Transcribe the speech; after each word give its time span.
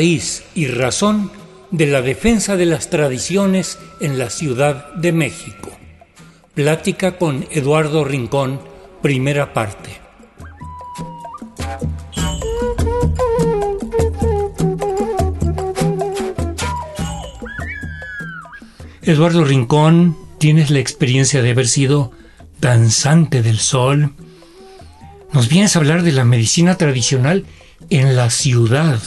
y 0.00 0.66
razón 0.68 1.28
de 1.72 1.86
la 1.86 2.02
defensa 2.02 2.56
de 2.56 2.66
las 2.66 2.88
tradiciones 2.88 3.78
en 4.00 4.16
la 4.16 4.30
Ciudad 4.30 4.94
de 4.94 5.10
México. 5.10 5.70
Plática 6.54 7.18
con 7.18 7.46
Eduardo 7.50 8.04
Rincón, 8.04 8.60
primera 9.02 9.52
parte. 9.52 10.00
Eduardo 19.02 19.44
Rincón, 19.44 20.16
tienes 20.38 20.70
la 20.70 20.78
experiencia 20.78 21.42
de 21.42 21.50
haber 21.50 21.66
sido 21.66 22.12
danzante 22.60 23.42
del 23.42 23.58
sol. 23.58 24.14
Nos 25.32 25.48
vienes 25.48 25.74
a 25.74 25.80
hablar 25.80 26.02
de 26.04 26.12
la 26.12 26.24
medicina 26.24 26.76
tradicional 26.76 27.46
en 27.90 28.14
la 28.14 28.30
ciudad. 28.30 29.00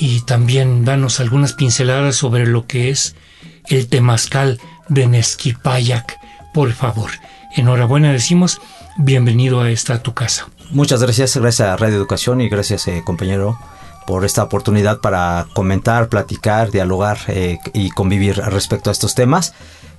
Y 0.00 0.22
también 0.22 0.86
danos 0.86 1.20
algunas 1.20 1.52
pinceladas 1.52 2.16
sobre 2.16 2.46
lo 2.46 2.66
que 2.66 2.88
es 2.88 3.14
el 3.68 3.86
temazcal 3.86 4.58
de 4.88 5.06
Nesquipayac, 5.06 6.18
por 6.54 6.72
favor. 6.72 7.10
Enhorabuena 7.54 8.10
decimos, 8.10 8.62
bienvenido 8.96 9.60
a 9.60 9.68
esta 9.70 10.02
tu 10.02 10.14
casa. 10.14 10.48
Muchas 10.70 11.02
gracias, 11.02 11.36
gracias 11.36 11.68
a 11.68 11.76
Radio 11.76 11.96
Educación 11.96 12.40
y 12.40 12.48
gracias 12.48 12.88
eh, 12.88 13.02
compañero 13.04 13.58
por 14.06 14.24
esta 14.24 14.42
oportunidad 14.42 15.00
para 15.00 15.46
comentar, 15.52 16.08
platicar, 16.08 16.70
dialogar 16.70 17.18
eh, 17.28 17.58
y 17.74 17.90
convivir 17.90 18.36
respecto 18.36 18.88
a 18.88 18.94
estos 18.94 19.14
temas. 19.14 19.52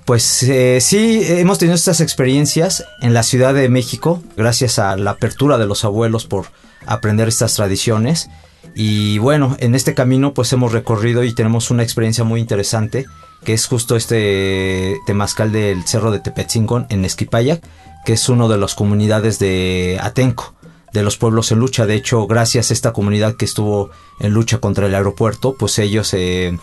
Pues 0.04 0.42
eh, 0.42 0.80
sí, 0.80 1.22
hemos 1.28 1.58
tenido 1.58 1.76
estas 1.76 2.00
experiencias 2.00 2.84
en 3.02 3.14
la 3.14 3.22
Ciudad 3.22 3.54
de 3.54 3.68
México, 3.68 4.20
gracias 4.36 4.80
a 4.80 4.96
la 4.96 5.12
apertura 5.12 5.58
de 5.58 5.66
los 5.66 5.84
abuelos 5.84 6.26
por 6.26 6.46
aprender 6.86 7.28
estas 7.28 7.54
tradiciones. 7.54 8.28
Y 8.74 9.18
bueno, 9.18 9.56
en 9.60 9.74
este 9.74 9.94
camino 9.94 10.32
pues 10.34 10.52
hemos 10.52 10.72
recorrido 10.72 11.24
y 11.24 11.34
tenemos 11.34 11.70
una 11.70 11.82
experiencia 11.82 12.24
muy 12.24 12.40
interesante, 12.40 13.06
que 13.44 13.52
es 13.52 13.66
justo 13.66 13.96
este 13.96 14.96
temazcal 15.06 15.52
del 15.52 15.84
Cerro 15.84 16.10
de 16.10 16.20
Tepetzingón 16.20 16.86
en 16.88 17.04
Esquipayac, 17.04 17.62
que 18.04 18.14
es 18.14 18.28
uno 18.28 18.48
de 18.48 18.58
las 18.58 18.74
comunidades 18.74 19.38
de 19.38 19.98
Atenco, 20.00 20.54
de 20.92 21.02
los 21.02 21.16
pueblos 21.16 21.52
en 21.52 21.58
lucha. 21.58 21.86
De 21.86 21.94
hecho, 21.94 22.26
gracias 22.26 22.70
a 22.70 22.74
esta 22.74 22.92
comunidad 22.92 23.36
que 23.36 23.44
estuvo 23.44 23.90
en 24.20 24.32
lucha 24.32 24.58
contra 24.58 24.86
el 24.86 24.94
aeropuerto, 24.94 25.54
pues 25.58 25.78
ellos 25.78 26.14
eh, 26.14 26.56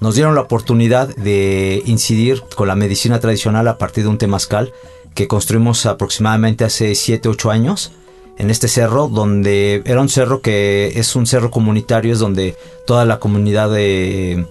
nos 0.00 0.14
dieron 0.14 0.34
la 0.34 0.40
oportunidad 0.40 1.14
de 1.16 1.82
incidir 1.86 2.42
con 2.56 2.68
la 2.68 2.76
medicina 2.76 3.20
tradicional 3.20 3.68
a 3.68 3.78
partir 3.78 4.04
de 4.04 4.10
un 4.10 4.18
temazcal 4.18 4.72
que 5.14 5.28
construimos 5.28 5.84
aproximadamente 5.84 6.64
hace 6.64 6.94
7, 6.94 7.28
8 7.28 7.50
años 7.50 7.92
en 8.42 8.50
este 8.50 8.66
cerro, 8.66 9.06
donde 9.06 9.82
era 9.84 10.00
un 10.00 10.08
cerro 10.08 10.42
que 10.42 10.94
es 10.96 11.14
un 11.14 11.26
cerro 11.26 11.52
comunitario, 11.52 12.12
es 12.12 12.18
donde 12.18 12.56
toda 12.88 13.04
la 13.04 13.20
comunidad 13.20 13.70
eh, 13.76 14.44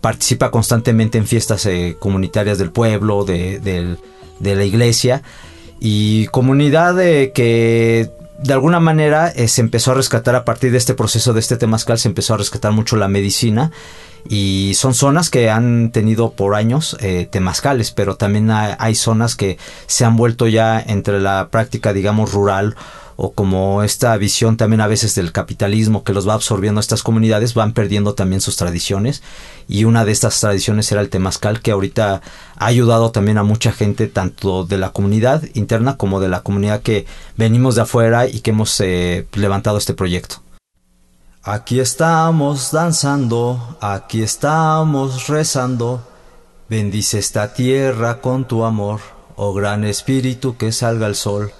participa 0.00 0.52
constantemente 0.52 1.18
en 1.18 1.26
fiestas 1.26 1.66
eh, 1.66 1.96
comunitarias 1.98 2.58
del 2.58 2.70
pueblo, 2.70 3.24
de, 3.24 3.98
la 4.40 4.64
iglesia, 4.64 5.24
y 5.80 6.26
comunidad 6.26 7.00
eh, 7.00 7.32
que 7.34 8.10
de 8.38 8.52
alguna 8.52 8.78
manera 8.78 9.32
se 9.32 9.60
empezó 9.60 9.90
a 9.90 9.94
rescatar 9.94 10.36
a 10.36 10.44
partir 10.44 10.70
de 10.70 10.78
este 10.78 10.94
proceso 10.94 11.32
de 11.32 11.40
este 11.40 11.56
temazcal, 11.56 11.98
se 11.98 12.08
empezó 12.08 12.34
a 12.34 12.38
rescatar 12.38 12.70
mucho 12.70 12.94
la 12.96 13.08
medicina. 13.08 13.72
Y 14.28 14.74
son 14.76 14.94
zonas 14.94 15.30
que 15.30 15.50
han 15.50 15.90
tenido 15.90 16.32
por 16.32 16.54
años 16.54 16.96
eh, 17.00 17.26
temazcales, 17.30 17.90
pero 17.90 18.16
también 18.16 18.50
hay, 18.50 18.94
zonas 18.94 19.34
que 19.34 19.58
se 19.86 20.04
han 20.04 20.16
vuelto 20.16 20.46
ya 20.46 20.80
entre 20.80 21.20
la 21.20 21.48
práctica, 21.50 21.92
digamos, 21.92 22.32
rural 22.32 22.76
o 23.16 23.32
como 23.32 23.82
esta 23.82 24.16
visión 24.16 24.56
también 24.56 24.80
a 24.80 24.86
veces 24.86 25.14
del 25.14 25.32
capitalismo 25.32 26.04
que 26.04 26.12
los 26.12 26.28
va 26.28 26.34
absorbiendo 26.34 26.80
estas 26.80 27.02
comunidades, 27.02 27.54
van 27.54 27.72
perdiendo 27.72 28.14
también 28.14 28.40
sus 28.40 28.56
tradiciones 28.56 29.22
y 29.68 29.84
una 29.84 30.04
de 30.04 30.12
estas 30.12 30.38
tradiciones 30.40 30.90
era 30.92 31.00
el 31.00 31.10
temazcal 31.10 31.60
que 31.60 31.70
ahorita 31.70 32.22
ha 32.56 32.66
ayudado 32.66 33.10
también 33.10 33.38
a 33.38 33.42
mucha 33.42 33.72
gente 33.72 34.06
tanto 34.06 34.64
de 34.64 34.78
la 34.78 34.90
comunidad 34.90 35.42
interna 35.54 35.96
como 35.96 36.20
de 36.20 36.28
la 36.28 36.42
comunidad 36.42 36.82
que 36.82 37.06
venimos 37.36 37.74
de 37.74 37.82
afuera 37.82 38.26
y 38.26 38.40
que 38.40 38.50
hemos 38.50 38.80
eh, 38.80 39.26
levantado 39.34 39.78
este 39.78 39.94
proyecto. 39.94 40.36
Aquí 41.44 41.80
estamos 41.80 42.70
danzando, 42.70 43.76
aquí 43.80 44.22
estamos 44.22 45.26
rezando. 45.26 46.06
Bendice 46.68 47.18
esta 47.18 47.52
tierra 47.52 48.20
con 48.20 48.46
tu 48.46 48.64
amor, 48.64 49.00
oh 49.34 49.52
gran 49.52 49.82
espíritu 49.84 50.56
que 50.56 50.70
salga 50.70 51.08
el 51.08 51.16
sol. 51.16 51.52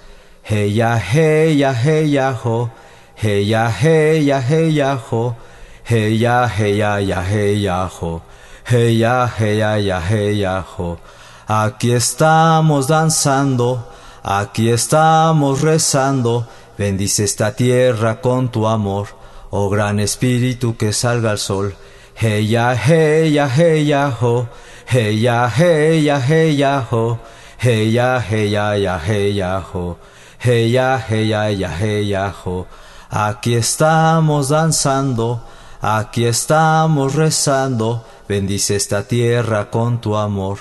Heya, 0.43 0.97
heya, 0.97 1.73
heya, 1.73 2.33
ho. 2.33 2.69
Heya, 3.15 3.69
heya, 3.69 4.41
heya, 4.41 4.95
ho. 4.97 5.35
Heya, 5.83 6.47
heya, 6.47 6.99
ya, 6.99 7.21
heya, 7.21 7.89
ho. 7.89 8.21
Heya, 8.65 9.27
heya, 9.37 9.77
ya, 9.77 9.99
heya, 9.99 10.61
ho. 10.61 10.99
Aquí 11.47 11.91
estamos 11.91 12.87
danzando, 12.87 13.87
aquí 14.23 14.69
estamos 14.69 15.61
rezando. 15.61 16.47
Bendice 16.77 17.25
esta 17.25 17.55
tierra 17.55 18.19
con 18.21 18.49
tu 18.49 18.65
amor 18.67 19.07
Oh 19.55 19.69
gran 19.69 19.99
espíritu 19.99 20.75
que 20.75 20.91
salga 20.91 21.29
al 21.29 21.37
sol. 21.37 21.75
Heya, 22.15 22.73
heya, 22.73 23.47
heya, 23.47 24.09
ho. 24.09 24.47
Heya, 24.87 25.47
heya, 25.47 26.19
heya, 26.19 26.87
ho. 26.89 27.19
Heya, 27.59 28.19
heya, 28.19 28.75
ya, 28.77 28.97
heya, 28.97 29.61
ho. 29.61 29.99
Heya, 30.43 30.99
heya, 30.99 31.51
ya, 31.51 31.71
heya, 31.79 32.35
ho. 32.43 32.67
Aquí 33.09 33.53
estamos 33.53 34.49
danzando, 34.49 35.41
aquí 35.79 36.25
estamos 36.25 37.15
rezando. 37.15 38.03
Bendice 38.27 38.75
esta 38.75 39.07
tierra 39.07 39.69
con 39.69 40.01
tu 40.01 40.17
amor. 40.17 40.57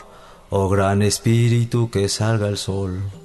Oh 0.51 0.69
gran 0.69 1.03
espíritu 1.03 1.91
que 1.91 2.09
salga 2.09 2.47
el 2.47 2.59
sol. 2.59 3.22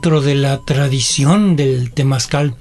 Dentro 0.00 0.22
de 0.22 0.34
la 0.34 0.60
tradición 0.62 1.56
del 1.56 1.92
temazcal, 1.92 2.54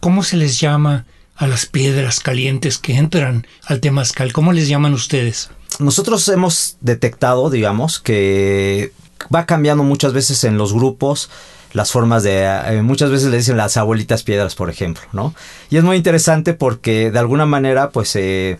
¿cómo 0.00 0.24
se 0.24 0.36
les 0.36 0.58
llama 0.58 1.06
a 1.36 1.46
las 1.46 1.66
piedras 1.66 2.18
calientes 2.18 2.78
que 2.78 2.96
entran 2.96 3.46
al 3.64 3.78
temazcal? 3.78 4.32
¿Cómo 4.32 4.52
les 4.52 4.66
llaman 4.66 4.92
ustedes? 4.92 5.50
Nosotros 5.78 6.26
hemos 6.30 6.76
detectado, 6.80 7.48
digamos, 7.48 8.00
que 8.00 8.90
va 9.32 9.46
cambiando 9.46 9.84
muchas 9.84 10.12
veces 10.12 10.42
en 10.42 10.58
los 10.58 10.72
grupos 10.72 11.30
las 11.74 11.92
formas 11.92 12.24
de 12.24 12.42
eh, 12.42 12.82
muchas 12.82 13.10
veces 13.10 13.30
le 13.30 13.36
dicen 13.36 13.56
las 13.56 13.76
abuelitas 13.76 14.22
piedras 14.22 14.54
por 14.54 14.70
ejemplo 14.70 15.02
no 15.12 15.34
y 15.70 15.76
es 15.76 15.82
muy 15.82 15.96
interesante 15.96 16.54
porque 16.54 17.10
de 17.10 17.18
alguna 17.18 17.46
manera 17.46 17.90
pues 17.90 18.14
eh, 18.14 18.58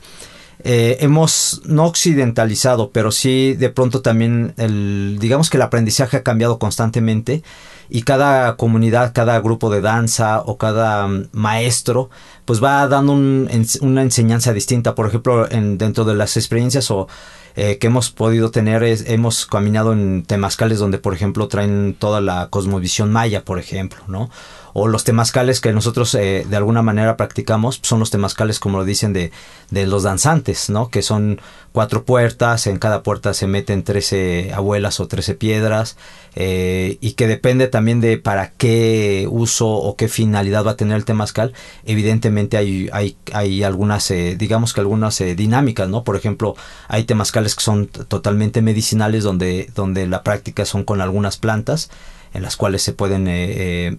eh, 0.67 0.97
hemos 1.01 1.61
no 1.67 1.85
occidentalizado, 1.85 2.91
pero 2.91 3.13
sí 3.13 3.55
de 3.55 3.69
pronto 3.69 4.01
también 4.01 4.55
el, 4.57 5.19
digamos 5.21 5.51
que 5.51 5.59
el 5.59 5.63
aprendizaje 5.63 6.17
ha 6.17 6.23
cambiado 6.23 6.59
constantemente 6.59 7.43
y 7.89 8.03
cada 8.03 8.57
comunidad, 8.57 9.13
cada 9.15 9.41
grupo 9.41 9.71
de 9.71 9.81
danza 9.81 10.41
o 10.41 10.59
cada 10.59 11.07
mm, 11.07 11.29
maestro, 11.33 12.11
pues 12.45 12.63
va 12.63 12.87
dando 12.89 13.13
una 13.13 14.03
enseñanza 14.03 14.53
distinta. 14.53 14.95
Por 14.95 15.07
ejemplo, 15.07 15.51
en, 15.51 15.79
dentro 15.79 16.05
de 16.05 16.15
las 16.15 16.37
experiencias 16.37 16.91
o 16.91 17.09
eh, 17.57 17.79
que 17.79 17.87
hemos 17.87 18.11
podido 18.11 18.51
tener, 18.51 18.83
hemos 18.83 19.47
caminado 19.47 19.93
en 19.93 20.25
temazcales 20.25 20.79
donde, 20.79 20.99
por 20.99 21.15
ejemplo, 21.15 21.49
traen 21.49 21.97
toda 21.99 22.21
la 22.21 22.49
cosmovisión 22.49 23.13
maya, 23.13 23.45
por 23.45 23.59
ejemplo, 23.59 24.03
¿no? 24.09 24.31
o 24.75 24.89
los 24.89 25.05
temazcales 25.05 25.61
que 25.61 25.73
nosotros 25.73 26.15
eh, 26.17 26.45
de 26.49 26.57
alguna 26.57 26.83
manera 26.83 27.17
practicamos 27.17 27.79
son 27.83 28.01
los 28.01 28.11
temazcales 28.11 28.59
como 28.59 28.79
lo 28.79 28.85
dicen 28.85 29.13
de, 29.13 29.31
de 29.71 29.87
los 29.87 30.03
danzantes, 30.03 30.69
¿no? 30.69 30.89
Que 30.89 31.01
son 31.01 31.41
cuatro 31.71 32.05
puertas, 32.05 32.67
en 32.67 32.79
cada 32.79 33.05
puerta 33.05 33.35
se 33.35 33.47
meten 33.47 33.85
trece 33.85 34.53
abuelas 34.53 34.99
o 34.99 35.07
trece 35.07 35.35
piedras 35.35 35.97
eh, 36.35 36.99
y 37.01 37.13
que 37.13 37.29
depende 37.29 37.69
también 37.69 38.01
de 38.01 38.19
para 38.19 38.51
qué 38.51 39.29
uso 39.31 39.69
o 39.69 39.95
qué 39.95 40.09
finalidad 40.09 40.67
va 40.67 40.73
a 40.73 40.77
tener 40.77 40.97
el 40.97 41.05
temazcal. 41.05 41.53
Evidentemente 41.85 42.57
hay, 42.57 42.91
hay, 42.93 43.17
hay 43.33 43.63
algunas, 43.63 44.09
digamos 44.09 44.75
que 44.75 44.81
algunas 44.81 45.19
dinámicas, 45.37 45.89
¿no? 45.89 46.03
Por 46.03 46.17
ejemplo, 46.17 46.57
hay 46.89 47.05
temazcales 47.05 47.44
que 47.55 47.63
son 47.63 47.87
totalmente 47.87 48.63
medicinales 48.63 49.25
donde, 49.25 49.71
donde 49.75 50.07
la 50.07 50.23
práctica 50.23 50.65
son 50.65 50.85
con 50.85 51.01
algunas 51.01 51.37
plantas 51.37 51.91
en 52.33 52.43
las 52.43 52.57
cuales 52.57 52.83
se 52.83 52.93
pueden 52.93 53.25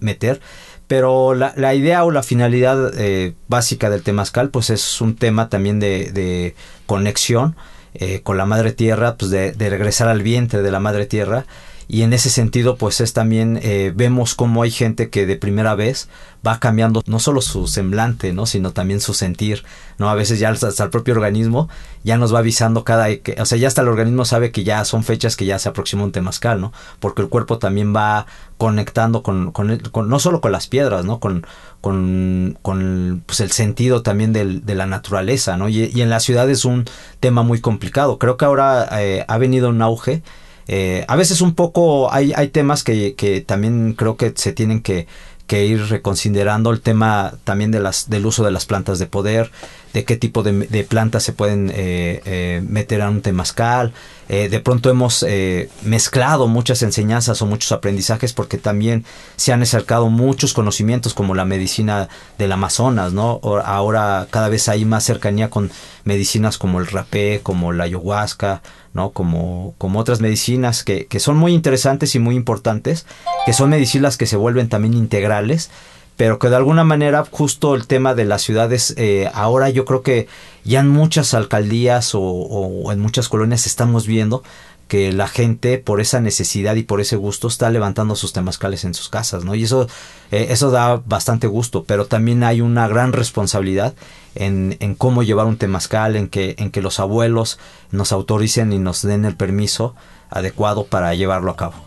meter. 0.00 0.40
Pero 0.86 1.34
la, 1.34 1.74
idea 1.74 2.04
o 2.04 2.12
la 2.12 2.22
finalidad 2.22 2.92
eh, 2.96 3.34
básica 3.48 3.90
del 3.90 4.02
temazcal 4.02 4.50
pues 4.50 4.70
es 4.70 5.00
un 5.00 5.16
tema 5.16 5.48
también 5.48 5.80
de, 5.80 6.54
conexión 6.86 7.56
eh, 7.94 8.20
con 8.22 8.36
la 8.36 8.46
madre 8.46 8.72
tierra, 8.72 9.16
pues 9.16 9.32
de, 9.32 9.52
regresar 9.58 10.08
al 10.08 10.22
vientre 10.22 10.62
de 10.62 10.70
la 10.70 10.78
madre 10.78 11.06
tierra 11.06 11.44
y 11.88 12.02
en 12.02 12.12
ese 12.12 12.30
sentido 12.30 12.76
pues 12.76 13.00
es 13.00 13.12
también 13.12 13.60
eh, 13.62 13.92
vemos 13.94 14.34
cómo 14.34 14.62
hay 14.62 14.70
gente 14.70 15.08
que 15.08 15.24
de 15.26 15.36
primera 15.36 15.74
vez 15.74 16.08
va 16.44 16.58
cambiando 16.58 17.02
no 17.06 17.20
solo 17.20 17.40
su 17.40 17.68
semblante 17.68 18.32
no 18.32 18.46
sino 18.46 18.72
también 18.72 19.00
su 19.00 19.14
sentir 19.14 19.64
no 19.98 20.08
a 20.08 20.14
veces 20.14 20.40
ya 20.40 20.50
hasta 20.50 20.84
el 20.84 20.90
propio 20.90 21.14
organismo 21.14 21.68
ya 22.02 22.16
nos 22.16 22.34
va 22.34 22.40
avisando 22.40 22.82
cada 22.82 23.06
o 23.38 23.44
sea 23.46 23.58
ya 23.58 23.68
hasta 23.68 23.82
el 23.82 23.88
organismo 23.88 24.24
sabe 24.24 24.50
que 24.50 24.64
ya 24.64 24.84
son 24.84 25.04
fechas 25.04 25.36
que 25.36 25.46
ya 25.46 25.58
se 25.58 25.68
aproxima 25.68 26.02
un 26.02 26.12
temazcal 26.12 26.60
no 26.60 26.72
porque 26.98 27.22
el 27.22 27.28
cuerpo 27.28 27.58
también 27.58 27.94
va 27.94 28.26
conectando 28.58 29.22
con, 29.22 29.52
con, 29.52 29.78
no 30.08 30.18
solo 30.18 30.40
con 30.40 30.50
las 30.50 30.66
piedras 30.66 31.04
no 31.04 31.20
con 31.20 31.46
con, 31.80 32.58
con 32.62 33.22
pues 33.26 33.40
el 33.40 33.52
sentido 33.52 34.02
también 34.02 34.32
del, 34.32 34.66
de 34.66 34.74
la 34.74 34.86
naturaleza 34.86 35.56
no 35.56 35.68
y, 35.68 35.84
y, 35.94 36.00
en 36.00 36.10
la 36.10 36.18
ciudad 36.18 36.50
es 36.50 36.64
un 36.64 36.84
tema 37.20 37.42
muy 37.42 37.60
complicado. 37.60 38.18
Creo 38.18 38.36
que 38.36 38.44
ahora 38.44 38.88
eh, 39.00 39.24
ha 39.28 39.38
venido 39.38 39.68
un 39.68 39.82
auge 39.82 40.22
eh, 40.68 41.04
a 41.08 41.16
veces 41.16 41.40
un 41.40 41.54
poco 41.54 42.12
hay, 42.12 42.32
hay 42.34 42.48
temas 42.48 42.82
que, 42.82 43.14
que 43.14 43.40
también 43.40 43.94
creo 43.96 44.16
que 44.16 44.32
se 44.34 44.52
tienen 44.52 44.80
que, 44.80 45.06
que 45.46 45.64
ir 45.66 45.86
reconsiderando 45.88 46.70
el 46.70 46.80
tema 46.80 47.34
también 47.44 47.70
de 47.70 47.80
las, 47.80 48.10
del 48.10 48.26
uso 48.26 48.44
de 48.44 48.50
las 48.50 48.66
plantas 48.66 48.98
de 48.98 49.06
poder, 49.06 49.50
de 49.92 50.04
qué 50.04 50.16
tipo 50.16 50.42
de, 50.42 50.52
de 50.52 50.84
plantas 50.84 51.22
se 51.22 51.32
pueden 51.32 51.70
eh, 51.70 52.20
eh, 52.24 52.62
meter 52.66 53.02
a 53.02 53.08
un 53.08 53.22
temazcal. 53.22 53.92
Eh, 54.28 54.48
de 54.48 54.58
pronto 54.58 54.90
hemos 54.90 55.22
eh, 55.22 55.70
mezclado 55.82 56.48
muchas 56.48 56.82
enseñanzas 56.82 57.40
o 57.42 57.46
muchos 57.46 57.70
aprendizajes 57.70 58.32
porque 58.32 58.58
también 58.58 59.04
se 59.36 59.52
han 59.52 59.62
acercado 59.62 60.08
muchos 60.08 60.52
conocimientos 60.52 61.14
como 61.14 61.34
la 61.34 61.44
medicina 61.44 62.08
del 62.36 62.50
Amazonas, 62.50 63.12
¿no? 63.12 63.40
Ahora 63.64 64.26
cada 64.30 64.48
vez 64.48 64.68
hay 64.68 64.84
más 64.84 65.04
cercanía 65.04 65.48
con 65.48 65.70
medicinas 66.04 66.58
como 66.58 66.80
el 66.80 66.88
rapé, 66.88 67.40
como 67.42 67.72
la 67.72 67.84
ayahuasca, 67.84 68.62
¿no? 68.94 69.10
Como, 69.10 69.74
como 69.78 70.00
otras 70.00 70.20
medicinas 70.20 70.82
que, 70.82 71.06
que 71.06 71.20
son 71.20 71.36
muy 71.36 71.52
interesantes 71.54 72.16
y 72.16 72.18
muy 72.18 72.34
importantes, 72.34 73.06
que 73.46 73.52
son 73.52 73.70
medicinas 73.70 74.16
que 74.16 74.26
se 74.26 74.36
vuelven 74.36 74.68
también 74.68 74.94
integrales 74.94 75.70
pero 76.16 76.38
que 76.38 76.48
de 76.48 76.56
alguna 76.56 76.84
manera 76.84 77.24
justo 77.30 77.74
el 77.74 77.86
tema 77.86 78.14
de 78.14 78.24
las 78.24 78.42
ciudades, 78.42 78.94
eh, 78.96 79.30
ahora 79.34 79.70
yo 79.70 79.84
creo 79.84 80.02
que 80.02 80.28
ya 80.64 80.80
en 80.80 80.88
muchas 80.88 81.34
alcaldías 81.34 82.12
o, 82.14 82.90
en 82.90 83.00
muchas 83.00 83.28
colonias 83.28 83.66
estamos 83.66 84.06
viendo 84.06 84.42
que 84.88 85.12
la 85.12 85.26
gente 85.26 85.78
por 85.78 86.00
esa 86.00 86.20
necesidad 86.20 86.76
y 86.76 86.84
por 86.84 87.00
ese 87.00 87.16
gusto 87.16 87.48
está 87.48 87.70
levantando 87.70 88.14
sus 88.14 88.32
temazcales 88.32 88.84
en 88.84 88.94
sus 88.94 89.08
casas, 89.08 89.44
¿no? 89.44 89.56
Y 89.56 89.64
eso, 89.64 89.88
eh, 90.30 90.46
eso 90.50 90.70
da 90.70 91.02
bastante 91.04 91.48
gusto, 91.48 91.82
pero 91.84 92.06
también 92.06 92.44
hay 92.44 92.60
una 92.60 92.86
gran 92.86 93.12
responsabilidad 93.12 93.94
en, 94.36 94.76
en 94.78 94.94
cómo 94.94 95.24
llevar 95.24 95.46
un 95.46 95.56
temazcal, 95.56 96.14
en 96.14 96.28
que, 96.28 96.54
en 96.58 96.70
que 96.70 96.82
los 96.82 97.00
abuelos 97.00 97.58
nos 97.90 98.12
autoricen 98.12 98.72
y 98.72 98.78
nos 98.78 99.02
den 99.02 99.24
el 99.24 99.34
permiso 99.34 99.96
adecuado 100.30 100.86
para 100.86 101.14
llevarlo 101.14 101.50
a 101.50 101.56
cabo. 101.56 101.85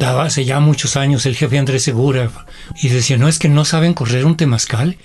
Comentaba 0.00 0.24
hace 0.24 0.46
ya 0.46 0.60
muchos 0.60 0.96
años 0.96 1.26
el 1.26 1.36
jefe 1.36 1.58
Andrés 1.58 1.82
Segura 1.82 2.30
y 2.80 2.88
decía, 2.88 3.18
no 3.18 3.28
es 3.28 3.38
que 3.38 3.50
no 3.50 3.66
saben 3.66 3.92
correr 3.92 4.24
un 4.24 4.34
temazcal 4.34 4.96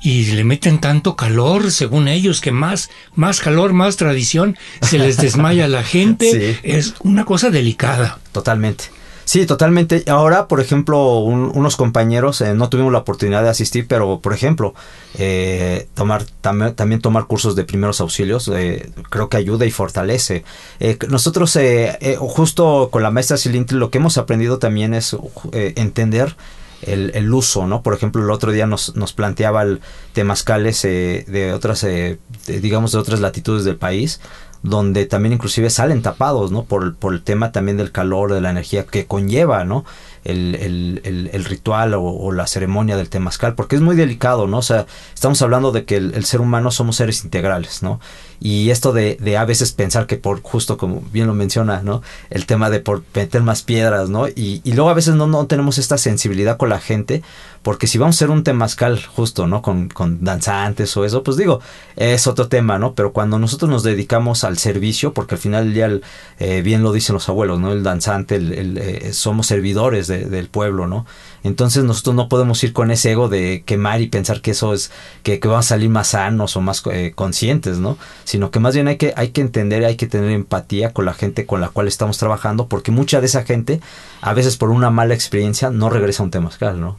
y 0.00 0.26
le 0.26 0.44
meten 0.44 0.78
tanto 0.78 1.16
calor, 1.16 1.72
según 1.72 2.06
ellos, 2.06 2.40
que 2.40 2.52
más, 2.52 2.88
más 3.16 3.40
calor, 3.40 3.72
más 3.72 3.96
tradición, 3.96 4.56
se 4.82 5.00
les 5.00 5.16
desmaya 5.16 5.66
la 5.66 5.82
gente. 5.82 6.30
Sí. 6.36 6.58
Es 6.62 6.94
una 7.00 7.24
cosa 7.24 7.50
delicada. 7.50 8.20
Totalmente. 8.30 8.84
Sí, 9.26 9.44
totalmente. 9.44 10.04
Ahora, 10.06 10.46
por 10.46 10.60
ejemplo, 10.60 11.18
un, 11.18 11.50
unos 11.52 11.74
compañeros 11.74 12.40
eh, 12.42 12.54
no 12.54 12.68
tuvimos 12.68 12.92
la 12.92 13.00
oportunidad 13.00 13.42
de 13.42 13.48
asistir, 13.48 13.88
pero 13.88 14.20
por 14.20 14.32
ejemplo, 14.32 14.72
eh, 15.18 15.88
tomar 15.94 16.22
tam 16.40 16.74
también 16.76 17.00
tomar 17.00 17.26
cursos 17.26 17.56
de 17.56 17.64
primeros 17.64 18.00
auxilios, 18.00 18.48
eh, 18.54 18.88
creo 19.10 19.28
que 19.28 19.36
ayuda 19.36 19.66
y 19.66 19.72
fortalece. 19.72 20.44
Eh, 20.78 20.96
nosotros, 21.08 21.56
eh, 21.56 21.98
eh, 22.00 22.16
justo 22.20 22.88
con 22.92 23.02
la 23.02 23.10
maestra 23.10 23.36
Silintri, 23.36 23.76
lo 23.76 23.90
que 23.90 23.98
hemos 23.98 24.16
aprendido 24.16 24.60
también 24.60 24.94
es 24.94 25.16
entender 25.52 26.36
el, 26.82 27.10
el, 27.16 27.34
uso, 27.34 27.66
¿no? 27.66 27.82
Por 27.82 27.94
ejemplo, 27.94 28.22
el 28.22 28.30
otro 28.30 28.52
día 28.52 28.68
nos, 28.68 28.94
nos 28.94 29.12
planteaba 29.12 29.62
el 29.62 29.80
temazcales 30.12 30.82
de 30.82 31.52
otras, 31.52 31.80
de, 31.80 32.20
digamos, 32.46 32.92
de 32.92 32.98
otras 32.98 33.18
latitudes 33.18 33.64
del 33.64 33.76
país 33.76 34.20
donde 34.62 35.06
también 35.06 35.34
inclusive 35.34 35.70
salen 35.70 36.02
tapados, 36.02 36.52
¿no? 36.52 36.64
Por, 36.64 36.96
por 36.96 37.14
el 37.14 37.22
tema 37.22 37.52
también 37.52 37.76
del 37.76 37.92
calor, 37.92 38.32
de 38.32 38.40
la 38.40 38.50
energía 38.50 38.84
que 38.86 39.06
conlleva, 39.06 39.64
¿no? 39.64 39.84
El, 40.26 40.56
el, 41.04 41.30
el, 41.32 41.44
ritual 41.44 41.94
o, 41.94 42.32
la 42.32 42.48
ceremonia 42.48 42.96
del 42.96 43.08
temazcal, 43.08 43.54
porque 43.54 43.76
es 43.76 43.82
muy 43.82 43.94
delicado, 43.94 44.48
¿no? 44.48 44.58
O 44.58 44.62
sea, 44.62 44.86
estamos 45.14 45.40
hablando 45.40 45.70
de 45.70 45.84
que 45.84 45.96
el, 45.96 46.24
ser 46.24 46.40
humano 46.40 46.72
somos 46.72 46.96
seres 46.96 47.22
integrales, 47.22 47.82
¿no? 47.82 48.00
Y 48.40 48.70
esto 48.70 48.92
de, 48.92 49.16
de, 49.20 49.36
a 49.36 49.44
veces 49.44 49.72
pensar 49.72 50.06
que 50.06 50.16
por, 50.16 50.42
justo 50.42 50.76
como 50.76 51.00
bien 51.12 51.28
lo 51.28 51.34
menciona, 51.34 51.80
¿no? 51.82 52.02
El 52.28 52.44
tema 52.44 52.70
de 52.70 52.80
por 52.80 53.02
meter 53.14 53.42
más 53.42 53.62
piedras, 53.62 54.08
¿no? 54.08 54.26
Y, 54.28 54.60
y 54.64 54.72
luego 54.72 54.90
a 54.90 54.94
veces 54.94 55.14
no, 55.14 55.28
no 55.28 55.46
tenemos 55.46 55.78
esta 55.78 55.96
sensibilidad 55.96 56.56
con 56.56 56.70
la 56.70 56.80
gente, 56.80 57.22
porque 57.62 57.86
si 57.86 57.98
vamos 57.98 58.14
a 58.14 58.18
hacer 58.18 58.30
un 58.30 58.44
temazcal 58.44 59.04
justo, 59.04 59.46
¿no? 59.46 59.62
Con, 59.62 59.88
con 59.88 60.22
danzantes 60.22 60.96
o 60.96 61.04
eso, 61.04 61.22
pues 61.22 61.36
digo, 61.36 61.60
es 61.96 62.26
otro 62.26 62.48
tema, 62.48 62.78
¿no? 62.78 62.94
Pero 62.94 63.12
cuando 63.12 63.38
nosotros 63.38 63.68
nos 63.70 63.82
dedicamos 63.82 64.44
al 64.44 64.58
servicio, 64.58 65.12
porque 65.12 65.34
al 65.34 65.40
final 65.40 65.76
el, 65.76 66.02
eh, 66.38 66.62
bien 66.62 66.82
lo 66.82 66.92
dicen 66.92 67.14
los 67.14 67.28
abuelos, 67.28 67.58
¿no? 67.58 67.72
El 67.72 67.82
danzante, 67.82 68.36
el, 68.36 68.78
eh, 68.78 69.12
somos 69.12 69.46
servidores 69.46 70.06
de, 70.06 70.15
del 70.24 70.48
pueblo, 70.48 70.86
¿no? 70.86 71.06
Entonces 71.44 71.84
nosotros 71.84 72.14
no 72.14 72.28
podemos 72.28 72.62
ir 72.64 72.72
con 72.72 72.90
ese 72.90 73.12
ego 73.12 73.28
de 73.28 73.62
quemar 73.66 74.00
y 74.00 74.08
pensar 74.08 74.40
que 74.40 74.52
eso 74.52 74.72
es, 74.72 74.90
que, 75.22 75.38
vamos 75.44 75.66
a 75.66 75.68
salir 75.68 75.90
más 75.90 76.08
sanos 76.08 76.56
o 76.56 76.60
más 76.60 76.82
eh, 76.92 77.12
conscientes, 77.14 77.78
¿no? 77.78 77.98
Sino 78.24 78.50
que 78.50 78.60
más 78.60 78.74
bien 78.74 78.88
hay 78.88 78.96
que, 78.96 79.12
hay 79.16 79.28
que 79.28 79.40
entender, 79.40 79.84
hay 79.84 79.96
que 79.96 80.06
tener 80.06 80.30
empatía 80.30 80.92
con 80.92 81.04
la 81.04 81.14
gente 81.14 81.46
con 81.46 81.60
la 81.60 81.68
cual 81.68 81.88
estamos 81.88 82.18
trabajando, 82.18 82.66
porque 82.66 82.90
mucha 82.90 83.20
de 83.20 83.26
esa 83.26 83.44
gente, 83.44 83.80
a 84.20 84.34
veces 84.34 84.56
por 84.56 84.70
una 84.70 84.90
mala 84.90 85.14
experiencia, 85.14 85.70
no 85.70 85.90
regresa 85.90 86.22
a 86.22 86.26
un 86.26 86.30
temazcal, 86.30 86.80
¿no? 86.80 86.98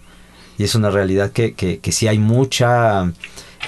Y 0.58 0.64
es 0.64 0.76
una 0.76 0.90
realidad 0.90 1.32
que, 1.32 1.54
que, 1.54 1.80
que 1.80 1.92
sí 1.92 2.08
hay 2.08 2.18
mucha 2.18 3.12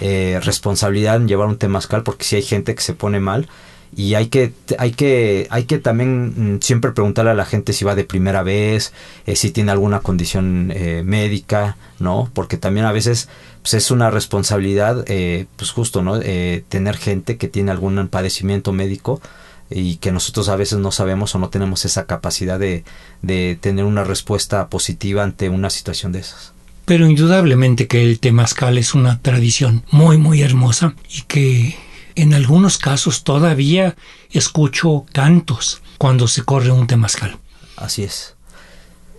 eh, 0.01 0.39
responsabilidad 0.44 1.18
en 1.18 1.27
llevar 1.27 1.48
un 1.48 1.58
temazcal, 1.58 2.03
porque 2.03 2.24
sí 2.24 2.36
hay 2.36 2.41
gente 2.41 2.74
que 2.74 2.82
se 2.82 2.94
pone 2.94 3.20
mal 3.20 3.48
y 3.96 4.13
hay 4.13 4.27
que 4.27 4.53
hay 4.77 4.91
que 4.91 5.48
hay 5.50 5.63
que 5.63 5.79
también 5.79 6.55
mm, 6.55 6.62
siempre 6.62 6.91
preguntarle 6.91 7.31
a 7.31 7.36
la 7.36 7.46
gente 7.46 7.74
si 7.74 7.86
va 7.86 7.96
de 7.96 8.03
primera 8.03 8.43
vez 8.43 8.93
eh, 9.25 9.36
si 9.36 9.51
tiene 9.51 9.72
alguna 9.72 10.01
condición 10.01 10.72
eh, 10.75 11.01
médica 11.03 11.77
no 12.00 12.29
porque 12.34 12.58
también 12.58 12.86
a 12.86 12.91
veces 12.91 13.29
pues 13.62 13.74
es 13.74 13.91
una 13.91 14.10
responsabilidad 14.12 15.03
eh, 15.08 15.48
pues 15.55 15.72
justo 15.72 16.01
no 16.01 16.19
eh, 16.22 16.63
tener 16.69 16.98
gente 16.98 17.38
que 17.38 17.48
tiene 17.48 17.72
algún 17.72 18.08
padecimiento 18.08 18.72
médico 18.72 19.22
y 19.69 19.98
que 19.98 20.12
nosotros 20.12 20.50
a 20.50 20.55
veces 20.55 20.79
no 20.79 20.91
sabemos 20.91 21.36
o 21.36 21.39
no 21.39 21.50
tenemos 21.50 21.86
esa 21.86 22.05
capacidad 22.05 22.58
de, 22.58 22.84
de 23.22 23.58
tener 23.60 23.86
una 23.86 24.03
respuesta 24.03 24.67
positiva 24.67 25.24
ante 25.24 25.50
una 25.50 25.69
situación 25.69 26.12
de 26.12 26.19
esas. 26.19 26.53
Pero 26.86 27.05
indudablemente 27.05 27.86
que 27.86 28.01
el 28.01 28.19
temazcal 28.19 28.79
es 28.79 28.96
una 28.96 29.19
tradición 29.22 29.84
muy 29.91 30.17
muy 30.17 30.41
hermosa 30.41 30.96
y 31.08 31.22
que 31.24 31.75
en 32.22 32.34
algunos 32.34 32.78
casos 32.78 33.24
todavía 33.24 33.96
escucho 34.32 35.06
cantos 35.12 35.82
cuando 35.98 36.28
se 36.28 36.44
corre 36.44 36.72
un 36.72 36.88
temazcal. 36.88 37.38
Así 37.76 38.04
es. 38.04 38.36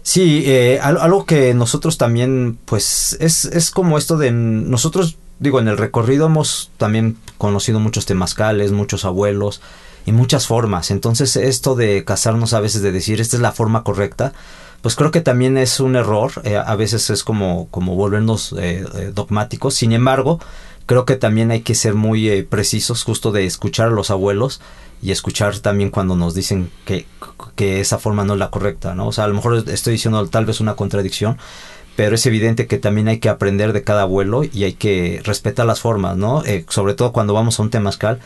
Sí, 0.03 0.43
eh, 0.47 0.81
algo 0.83 1.27
que 1.27 1.55
nosotros 1.55 1.99
también, 1.99 2.59
pues, 2.65 3.17
es, 3.21 3.45
es 3.45 3.71
como 3.71 3.99
esto 3.99 4.17
de 4.17 4.33
nosotros, 4.33 5.17
digo, 5.39 5.61
en 5.61 5.69
el 5.69 5.79
recorrido 5.79 6.27
hemos 6.27 6.71
también 6.79 7.17
conocido 7.39 7.81
muchos 7.81 8.07
temazcales, 8.07 8.73
muchos 8.73 9.05
abuelos 9.05 9.61
y 10.07 10.13
muchas 10.13 10.47
formas. 10.47 10.91
Entonces, 10.91 11.37
esto 11.37 11.75
de 11.75 12.05
casarnos 12.05 12.55
a 12.55 12.61
veces 12.61 12.83
de 12.83 12.93
decir 12.93 13.21
esta 13.21 13.37
es 13.37 13.43
la 13.43 13.53
forma 13.53 13.85
correcta, 13.85 14.33
pues 14.83 14.97
creo 14.97 15.11
que 15.11 15.21
también 15.21 15.59
es 15.59 15.81
un 15.81 15.97
error. 15.97 16.33
Eh, 16.45 16.57
a 16.57 16.75
veces 16.77 17.11
es 17.11 17.23
como, 17.23 17.69
como 17.71 17.95
volvernos 17.95 18.55
eh, 18.59 18.85
eh 18.95 19.13
dogmáticos. 19.15 19.75
Sin 19.75 19.93
embargo, 19.93 20.41
creo 20.91 21.05
que 21.05 21.15
también 21.15 21.53
hay 21.53 21.61
que 21.61 21.77
ser 21.77 21.95
muy 21.95 22.29
eh, 22.29 22.43
precisos 22.43 23.05
justo 23.05 23.31
de 23.31 23.47
escuchar 23.47 23.87
a 23.87 23.93
los 23.93 24.11
abuelos 24.11 24.61
y 25.01 25.13
escuchar 25.13 25.57
también 25.61 25.91
cuando 25.91 26.17
nos 26.17 26.35
dicen 26.35 26.69
que, 26.85 27.07
que 27.55 27.79
esa 27.79 28.01
forma 28.01 28.25
no 28.25 28.33
es 28.33 28.41
la 28.41 28.51
correcta, 28.51 28.93
¿no? 28.97 29.07
O 29.07 29.13
sea, 29.13 29.23
a 29.23 29.29
lo 29.29 29.35
mejor 29.35 29.63
estoy 29.69 29.93
diciendo 29.93 30.27
tal 30.27 30.47
vez 30.47 30.59
una 30.59 30.75
contradicción, 30.75 31.39
pero 31.95 32.17
es 32.17 32.27
evidente 32.27 32.67
que 32.67 32.77
también 32.77 33.07
hay 33.07 33.21
que 33.21 33.29
aprender 33.29 33.73
de 33.73 33.85
cada 33.85 34.03
abuelo 34.03 34.43
y 34.43 34.65
hay 34.65 34.73
que 34.73 35.21
respetar 35.23 35.65
las 35.65 35.79
formas, 35.79 36.17
¿no? 36.17 36.45
Eh, 36.45 36.65
sobre 36.69 36.95
todo 36.95 37.13
cuando 37.13 37.35
vamos 37.35 37.61
a 37.61 37.63
un 37.63 37.71
temazcal 37.71 38.19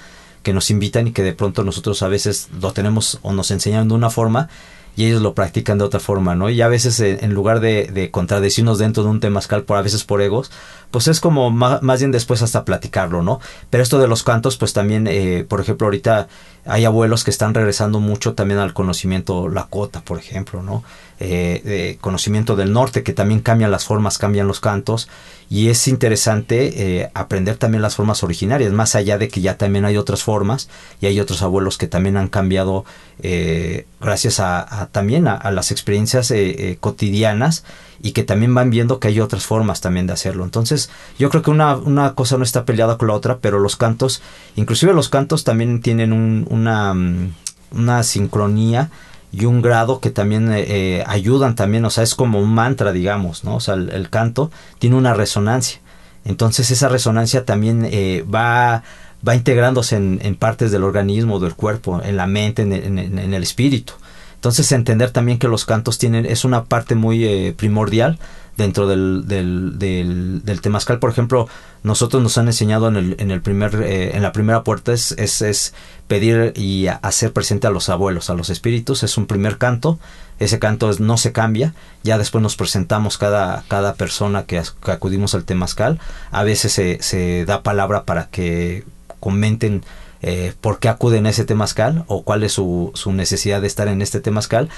que 0.42 0.54
nos 0.54 0.71
invitan 0.71 1.06
y 1.06 1.12
que 1.12 1.23
de 1.23 1.35
pronto 1.35 1.64
nosotros 1.64 2.02
a 2.02 2.09
veces 2.09 2.49
lo 2.62 2.73
tenemos 2.73 3.18
o 3.21 3.35
nos 3.35 3.50
enseñan 3.50 3.88
de 3.88 3.94
una 3.94 4.09
forma 4.09 4.49
y 4.96 5.06
ellos 5.06 5.22
lo 5.22 5.34
practican 5.34 5.78
de 5.78 5.84
otra 5.84 6.00
forma, 6.00 6.34
¿no? 6.34 6.50
Y 6.50 6.60
a 6.62 6.68
veces 6.68 7.00
eh, 7.00 7.18
en 7.22 7.34
lugar 7.34 7.60
de, 7.60 7.90
de 7.92 8.10
contradecirnos 8.10 8.78
dentro 8.78 9.02
de 9.02 9.10
un 9.10 9.20
temazcal, 9.20 9.64
por 9.64 9.76
a 9.76 9.82
veces 9.82 10.04
por 10.04 10.22
egos, 10.22 10.50
pues 10.94 11.08
es 11.08 11.18
como 11.18 11.50
más, 11.50 11.98
bien 11.98 12.12
después 12.12 12.40
hasta 12.42 12.64
platicarlo, 12.64 13.20
¿no? 13.20 13.40
Pero 13.68 13.82
esto 13.82 13.98
de 13.98 14.06
los 14.06 14.22
cantos, 14.22 14.56
pues 14.56 14.72
también, 14.72 15.08
eh, 15.08 15.44
por 15.48 15.60
ejemplo, 15.60 15.88
ahorita 15.88 16.28
hay 16.66 16.84
abuelos 16.84 17.24
que 17.24 17.32
están 17.32 17.52
regresando 17.52 17.98
mucho 17.98 18.34
también 18.34 18.60
al 18.60 18.74
conocimiento 18.74 19.48
lakota, 19.48 20.02
por 20.02 20.18
ejemplo, 20.18 20.62
¿no? 20.62 20.84
Eh, 21.18 21.98
conocimiento 22.00 22.54
del 22.54 22.72
norte, 22.72 23.02
que 23.02 23.12
también 23.12 23.40
cambian 23.40 23.72
las 23.72 23.84
formas, 23.84 24.18
cambian 24.18 24.46
los 24.46 24.60
cantos, 24.60 25.08
y 25.54 25.68
es 25.68 25.87
interesante 25.87 27.02
eh, 27.02 27.11
aprender 27.14 27.56
también 27.56 27.80
las 27.80 27.94
formas 27.94 28.25
originarias, 28.25 28.73
más 28.73 28.96
allá 28.96 29.18
de 29.18 29.28
que 29.28 29.40
ya 29.40 29.56
también 29.56 29.84
hay 29.84 29.96
otras 29.96 30.25
formas, 30.25 30.68
y 31.00 31.06
hay 31.06 31.20
otros 31.20 31.42
abuelos 31.42 31.78
que 31.78 31.87
también 31.87 32.16
han 32.16 32.26
cambiado 32.26 32.84
eh, 33.20 33.87
gracias 34.00 34.40
a, 34.40 34.88
también 34.90 35.28
a, 35.28 35.49
las 35.52 35.70
experiencias 35.70 36.34
cotidianas, 36.80 37.62
y 38.02 38.11
que 38.11 38.25
también 38.25 38.52
van 38.52 38.70
viendo 38.70 38.99
que 38.99 39.06
hay 39.06 39.20
otras 39.20 39.46
formas 39.46 39.80
también 39.80 40.08
de 40.08 40.14
hacerlo. 40.14 40.42
Entonces, 40.42 40.90
yo 41.20 41.30
creo 41.30 41.42
que 41.42 41.52
una, 41.52 41.76
una 41.76 42.16
cosa 42.16 42.37
no 42.37 42.42
está 42.42 42.64
peleada 42.64 42.99
con 42.99 43.06
la 43.06 43.14
otra, 43.14 43.38
pero 43.38 43.61
los 43.61 43.76
cantos, 43.76 44.23
inclusive 44.56 44.92
los 44.92 45.08
cantos 45.08 45.44
también 45.44 45.80
tienen 45.80 46.12
una, 46.12 46.94
mm, 46.94 47.32
una 47.76 48.02
sincronía 48.02 48.90
y 49.37 49.47
un 49.47 49.62
grado 49.62 50.00
que 50.00 50.11
también 50.11 50.53
eh, 50.53 50.64
eh, 50.69 51.05
ayudan 51.07 51.57
también, 51.57 51.85
o 51.85 51.91
sea, 51.91 52.05
es 52.05 52.14
como 52.14 52.38
un 52.38 52.55
mantra, 52.55 52.93
digamos, 52.93 53.43
¿no? 53.43 53.57
O 53.57 53.61
sea, 53.61 53.75
el, 53.75 54.09
canto 54.11 54.50
tiene 54.79 54.97
una 54.97 55.12
resonancia. 55.14 55.81
Entonces 56.25 56.71
esa 56.71 56.88
resonancia 56.88 57.45
también 57.45 57.87
eh, 57.91 58.25
va, 58.33 58.85
va 59.26 59.35
integrándose 59.35 59.97
en, 59.97 60.37
partes 60.37 60.71
del 60.71 60.85
organismo, 60.85 61.41
del 61.41 61.55
cuerpo, 61.55 62.00
en 62.03 62.17
la 62.17 62.26
mente, 62.26 62.62
en, 62.62 62.99
el 62.99 63.43
espíritu. 63.43 63.95
Entonces 64.37 64.71
entender 64.73 65.11
también 65.11 65.38
que 65.38 65.49
los 65.49 65.64
cantos 65.64 65.99
tienen, 65.99 66.26
es 66.26 66.45
una 66.45 66.64
parte 66.64 66.95
muy 66.95 67.53
primordial 67.57 68.19
dentro 68.56 68.87
del, 68.87 69.25
del, 69.26 69.78
del, 69.78 70.42
del. 70.44 70.61
Por 71.00 71.11
ejemplo, 71.11 71.49
nosotros 71.82 72.23
nos 72.23 72.38
han 72.38 72.46
enseñado 72.46 72.88
en, 72.88 72.96
el, 72.96 73.16
en, 73.18 73.30
el 73.30 73.40
primer, 73.40 73.75
eh, 73.82 74.16
en 74.16 74.23
la 74.23 74.32
primera 74.32 74.62
puerta 74.64 74.92
es, 74.92 75.12
es, 75.12 75.42
es, 75.42 75.75
pedir 76.06 76.52
y 76.56 76.87
hacer 76.87 77.32
presente 77.32 77.66
a 77.66 77.70
los 77.70 77.88
abuelos, 77.88 78.30
a 78.30 78.34
los 78.34 78.50
espíritus. 78.50 79.02
Es 79.02 79.18
un 79.18 79.26
primer 79.26 79.58
canto. 79.58 79.99
Ese 80.38 80.58
canto 80.58 80.90
no 80.99 81.16
se 81.16 81.32
cambia. 81.32 81.75
Ya 82.02 82.18
después 82.18 82.42
nos 82.42 82.56
presentamos 82.56 83.18
cada, 83.18 83.64
cada 83.68 83.94
persona 83.94 84.44
que, 84.44 84.62
acudimos 84.82 85.34
al 85.34 85.44
temazcal. 85.44 85.99
A 86.30 86.44
veces 86.44 86.73
se, 86.73 87.02
se 87.02 87.44
da 87.44 87.62
palabra 87.62 88.04
para 88.04 88.26
que 88.26 88.84
comenten 89.20 89.82
eh, 90.26 90.54
por 90.59 90.78
qué 90.78 90.88
acuden 90.88 91.26
a 91.26 91.28
ese 91.28 91.45
temazcal 91.45 92.04
o 92.07 92.23
cuál 92.23 92.45
es 92.45 92.52
su, 92.52 92.93
su, 92.95 93.12
necesidad 93.12 93.61
de 93.61 93.66
estar 93.66 93.88
en 93.88 94.00
este 94.00 94.21
temazcal. 94.21 94.71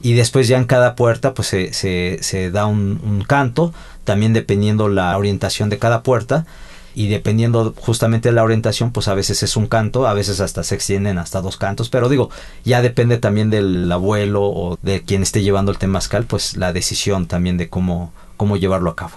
Y 0.00 0.14
después 0.14 0.48
ya 0.48 0.56
en 0.56 0.64
cada 0.64 0.96
puerta 0.96 1.34
pues 1.34 1.48
se, 1.48 1.74
se, 1.74 2.50
da 2.50 2.64
un, 2.64 3.22
canto 3.28 3.74
también 4.04 4.32
dependiendo 4.32 4.88
la 4.88 5.14
orientación 5.18 5.68
de 5.68 5.78
cada 5.78 6.02
puerta. 6.02 6.46
Y 6.94 7.08
dependiendo 7.08 7.74
justamente 7.76 8.30
de 8.30 8.34
la 8.34 8.44
orientación 8.44 8.92
pues 8.92 9.08
a 9.08 9.14
veces 9.14 9.42
es 9.42 9.56
un 9.56 9.66
canto 9.66 10.06
a 10.06 10.14
veces 10.14 10.40
hasta 10.40 10.62
se 10.62 10.74
extienden 10.74 11.18
hasta 11.18 11.42
dos 11.42 11.58
cantos. 11.58 11.90
Pero 11.90 12.08
digo 12.08 12.30
ya 12.64 12.80
depende 12.80 13.18
también 13.18 13.50
del 13.50 13.92
abuelo 13.92 14.44
o 14.44 14.78
de 14.80 15.02
quien 15.02 15.22
esté 15.22 15.42
llevando 15.42 15.70
el 15.70 15.76
temazcal 15.76 16.24
pues 16.24 16.56
la 16.56 16.72
decisión 16.72 17.26
también 17.26 17.58
de 17.58 17.68
cómo 17.68 18.14
cómo 18.38 18.56
llevarlo 18.56 18.88
a 18.88 18.96
cabo. 18.96 19.12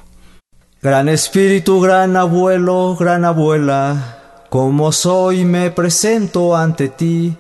Gran 0.82 1.08
espíritu 1.08 1.80
gran 1.80 2.18
abuelo 2.18 2.98
gran 3.00 3.24
abuela 3.24 4.17
como 4.50 4.92
soy 4.92 5.46
me 5.46 5.72
presento 5.72 6.56
ante 6.56 6.90
ti, 6.90 7.36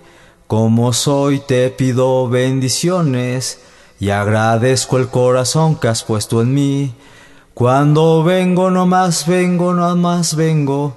como 0.48 0.94
soy 0.94 1.40
te 1.40 1.70
pido 1.70 2.28
bendiciones 2.28 3.60
y 4.00 4.10
agradezco 4.10 4.98
el 4.98 5.08
corazón 5.08 5.76
que 5.76 5.88
has 5.88 6.04
puesto 6.04 6.42
en 6.42 6.54
mí. 6.54 6.96
Cuando 7.54 8.24
vengo 8.24 8.70
no 8.70 8.86
más 8.86 9.26
vengo, 9.26 9.74
no 9.74 9.96
más 9.96 10.36
vengo, 10.36 10.96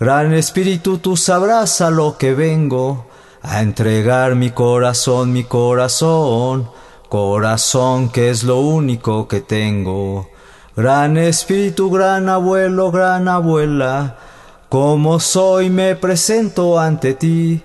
Gran 0.00 0.32
Espíritu 0.32 0.96
tú 0.96 1.16
sabrás 1.16 1.82
a 1.82 1.90
lo 1.90 2.16
que 2.16 2.32
vengo, 2.32 3.06
a 3.42 3.60
entregar 3.60 4.34
mi 4.34 4.50
corazón, 4.50 5.30
mi 5.32 5.44
corazón, 5.44 6.70
corazón 7.10 8.08
que 8.08 8.30
es 8.30 8.42
lo 8.42 8.60
único 8.60 9.28
que 9.28 9.42
tengo. 9.42 10.30
Gran 10.74 11.18
Espíritu, 11.18 11.90
gran 11.90 12.30
abuelo, 12.30 12.90
gran 12.90 13.28
abuela, 13.28 14.16
como 14.70 15.18
soy 15.18 15.68
me 15.68 15.96
presento 15.96 16.78
ante 16.78 17.14
ti, 17.14 17.60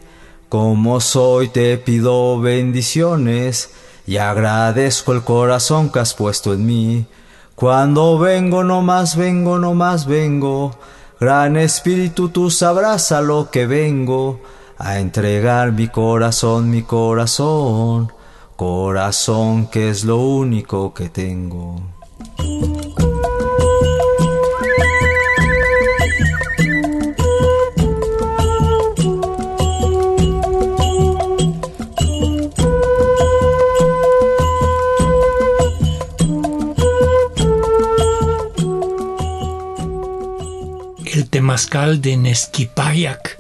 como 0.50 1.00
soy 1.00 1.50
te 1.50 1.78
pido 1.78 2.42
bendiciones 2.42 3.70
y 4.08 4.18
agradezco 4.18 5.14
el 5.14 5.22
corazón 5.22 5.92
que 5.92 6.00
has 6.00 6.16
puesto 6.16 6.52
en 6.52 6.66
mí. 6.66 7.06
Cuando 7.54 8.18
vengo 8.18 8.64
no 8.64 8.82
más 8.82 9.16
vengo, 9.16 9.60
no 9.60 9.76
más 9.76 10.08
vengo, 10.08 10.80
gran 11.20 11.58
espíritu 11.58 12.30
tú 12.30 12.50
sabrás 12.50 13.12
a 13.12 13.22
lo 13.22 13.52
que 13.52 13.68
vengo, 13.68 14.40
a 14.80 14.98
entregar 14.98 15.74
mi 15.74 15.90
corazón, 15.90 16.72
mi 16.72 16.82
corazón, 16.82 18.12
corazón 18.56 19.68
que 19.68 19.92
es 19.92 20.06
lo 20.06 20.18
único 20.18 20.92
que 20.96 21.10
tengo. 21.10 21.95
Mascal 41.56 42.02
de 42.02 42.18
Nesquipayac, 42.18 43.38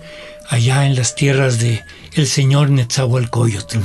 allá 0.48 0.86
en 0.86 0.96
las 0.96 1.16
tierras 1.16 1.60
de 1.60 1.84
el 2.14 2.28
señor 2.28 2.70
Netzahualcoyotl. 2.70 3.78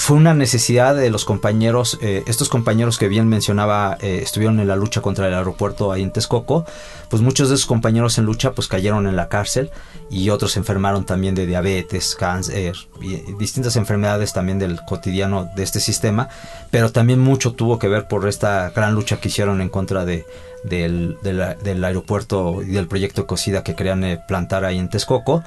Fue 0.00 0.16
una 0.16 0.32
necesidad 0.32 0.96
de 0.96 1.10
los 1.10 1.26
compañeros, 1.26 1.98
eh, 2.00 2.24
estos 2.26 2.48
compañeros 2.48 2.96
que 2.96 3.06
bien 3.06 3.28
mencionaba 3.28 3.98
eh, 4.00 4.20
estuvieron 4.22 4.58
en 4.58 4.66
la 4.66 4.74
lucha 4.74 5.02
contra 5.02 5.28
el 5.28 5.34
aeropuerto 5.34 5.92
ahí 5.92 6.02
en 6.02 6.10
Texcoco, 6.10 6.64
pues 7.10 7.20
muchos 7.20 7.50
de 7.50 7.56
esos 7.56 7.66
compañeros 7.66 8.16
en 8.16 8.24
lucha 8.24 8.52
pues 8.52 8.66
cayeron 8.66 9.06
en 9.06 9.14
la 9.14 9.28
cárcel 9.28 9.70
y 10.08 10.30
otros 10.30 10.52
se 10.52 10.58
enfermaron 10.58 11.04
también 11.04 11.34
de 11.34 11.44
diabetes, 11.44 12.16
cáncer 12.16 12.76
y 13.02 13.16
distintas 13.34 13.76
enfermedades 13.76 14.32
también 14.32 14.58
del 14.58 14.80
cotidiano 14.86 15.50
de 15.54 15.64
este 15.64 15.80
sistema, 15.80 16.30
pero 16.70 16.90
también 16.90 17.18
mucho 17.18 17.52
tuvo 17.52 17.78
que 17.78 17.88
ver 17.88 18.08
por 18.08 18.26
esta 18.26 18.70
gran 18.70 18.94
lucha 18.94 19.20
que 19.20 19.28
hicieron 19.28 19.60
en 19.60 19.68
contra 19.68 20.06
de, 20.06 20.24
del, 20.64 21.18
del, 21.22 21.84
aeropuerto 21.84 22.62
y 22.62 22.70
del 22.70 22.88
proyecto 22.88 23.26
Cosida 23.26 23.62
que 23.62 23.74
querían 23.74 24.02
eh, 24.04 24.18
plantar 24.26 24.64
ahí 24.64 24.78
en 24.78 24.88
Texcoco. 24.88 25.44